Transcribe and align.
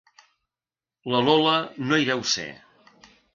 La 1.15 1.19
Lola 1.27 1.53
no 1.91 2.01
hi 2.01 2.09
deu 2.09 2.25
ser. 2.33 2.47